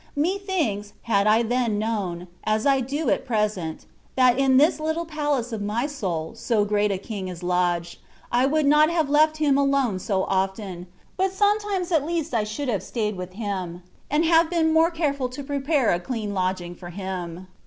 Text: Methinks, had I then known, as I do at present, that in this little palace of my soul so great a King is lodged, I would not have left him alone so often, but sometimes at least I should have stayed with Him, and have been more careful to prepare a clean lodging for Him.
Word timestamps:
Methinks, 0.15 0.93
had 1.03 1.27
I 1.27 1.43
then 1.43 1.77
known, 1.77 2.27
as 2.43 2.65
I 2.65 2.79
do 2.81 3.11
at 3.11 3.23
present, 3.23 3.85
that 4.15 4.39
in 4.39 4.57
this 4.57 4.79
little 4.79 5.05
palace 5.05 5.51
of 5.53 5.61
my 5.61 5.85
soul 5.85 6.33
so 6.35 6.65
great 6.65 6.91
a 6.91 6.97
King 6.97 7.27
is 7.27 7.43
lodged, 7.43 7.99
I 8.31 8.47
would 8.47 8.65
not 8.65 8.89
have 8.89 9.11
left 9.11 9.37
him 9.37 9.59
alone 9.59 9.99
so 9.99 10.23
often, 10.23 10.87
but 11.17 11.31
sometimes 11.31 11.91
at 11.91 12.03
least 12.03 12.33
I 12.33 12.45
should 12.45 12.67
have 12.67 12.81
stayed 12.81 13.15
with 13.15 13.33
Him, 13.33 13.83
and 14.09 14.25
have 14.25 14.49
been 14.49 14.73
more 14.73 14.89
careful 14.89 15.29
to 15.29 15.43
prepare 15.43 15.91
a 15.91 15.99
clean 15.99 16.33
lodging 16.33 16.73
for 16.73 16.89
Him. 16.89 17.45